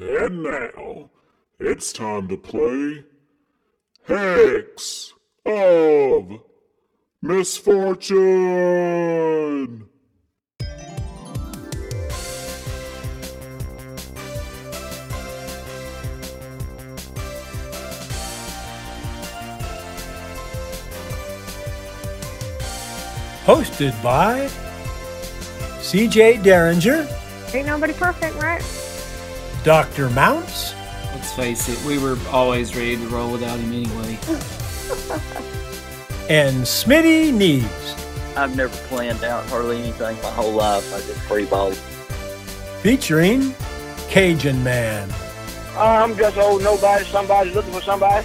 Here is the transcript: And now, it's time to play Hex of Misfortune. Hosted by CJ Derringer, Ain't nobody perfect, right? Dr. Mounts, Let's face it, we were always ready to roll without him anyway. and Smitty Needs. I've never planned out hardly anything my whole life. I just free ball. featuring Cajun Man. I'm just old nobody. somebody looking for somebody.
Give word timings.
And 0.00 0.42
now, 0.42 1.08
it's 1.58 1.90
time 1.90 2.28
to 2.28 2.36
play 2.36 3.04
Hex 4.06 5.14
of 5.46 6.40
Misfortune. 7.22 8.16
Hosted 23.46 24.02
by 24.02 24.48
CJ 25.80 26.42
Derringer, 26.42 27.08
Ain't 27.54 27.66
nobody 27.66 27.94
perfect, 27.94 28.34
right? 28.42 28.60
Dr. 29.66 30.08
Mounts, 30.10 30.76
Let's 31.12 31.32
face 31.34 31.68
it, 31.68 31.84
we 31.84 31.98
were 31.98 32.16
always 32.30 32.76
ready 32.76 32.96
to 32.96 33.08
roll 33.08 33.32
without 33.32 33.58
him 33.58 33.72
anyway. 33.72 34.16
and 36.30 36.62
Smitty 36.62 37.34
Needs. 37.34 37.96
I've 38.36 38.54
never 38.54 38.76
planned 38.86 39.24
out 39.24 39.44
hardly 39.46 39.78
anything 39.82 40.22
my 40.22 40.30
whole 40.30 40.52
life. 40.52 40.94
I 40.94 40.98
just 40.98 41.18
free 41.22 41.46
ball. 41.46 41.72
featuring 42.80 43.56
Cajun 44.08 44.62
Man. 44.62 45.12
I'm 45.76 46.16
just 46.16 46.36
old 46.36 46.62
nobody. 46.62 47.04
somebody 47.04 47.50
looking 47.50 47.72
for 47.72 47.82
somebody. 47.82 48.24